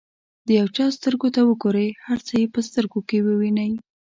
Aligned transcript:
د 0.47 0.47
یو 0.59 0.67
چا 0.75 0.85
سترګو 0.97 1.27
ته 1.35 1.41
وګورئ 1.43 1.87
هر 2.05 2.19
څه 2.27 2.33
یې 2.41 2.47
په 2.53 2.59
سترګو 2.67 2.99
کې 3.07 3.17
ووینئ. 3.25 3.71